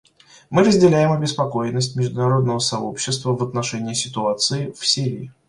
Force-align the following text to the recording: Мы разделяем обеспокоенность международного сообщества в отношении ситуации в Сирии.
Мы 0.49 0.63
разделяем 0.63 1.11
обеспокоенность 1.11 1.95
международного 1.95 2.57
сообщества 2.57 3.37
в 3.37 3.43
отношении 3.43 3.93
ситуации 3.93 4.71
в 4.71 4.83
Сирии. 4.83 5.31